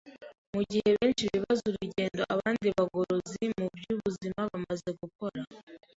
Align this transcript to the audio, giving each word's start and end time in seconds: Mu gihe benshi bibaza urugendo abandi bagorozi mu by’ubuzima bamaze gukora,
Mu 0.53 0.61
gihe 0.71 0.87
benshi 0.97 1.23
bibaza 1.33 1.63
urugendo 1.69 2.21
abandi 2.33 2.67
bagorozi 2.77 3.43
mu 3.57 3.65
by’ubuzima 3.75 4.39
bamaze 4.51 4.89
gukora, 5.01 5.41